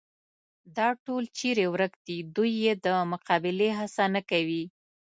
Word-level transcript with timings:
دا 0.77 0.87
ټول 1.05 1.23
چېرې 1.37 1.65
ورک 1.73 1.93
دي، 2.05 2.17
دوی 2.35 2.51
یې 2.63 2.73
د 2.85 2.87
مقابلې 3.11 3.69
هڅه 3.79 4.03
نه 4.15 4.21
کوي. 4.29 4.63